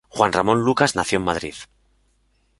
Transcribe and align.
Juan 0.09 0.33
Ramón 0.33 0.63
Lucas 0.63 0.95
nació 0.95 1.19
en 1.19 1.25
Madrid. 1.25 1.53